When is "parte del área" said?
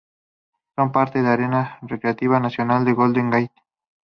0.91-1.77